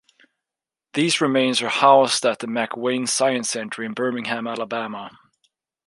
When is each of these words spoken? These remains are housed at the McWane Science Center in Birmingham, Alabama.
These 0.95 1.21
remains 1.21 1.61
are 1.61 1.69
housed 1.69 2.25
at 2.25 2.39
the 2.39 2.47
McWane 2.47 3.07
Science 3.07 3.51
Center 3.51 3.83
in 3.83 3.93
Birmingham, 3.93 4.47
Alabama. 4.47 5.11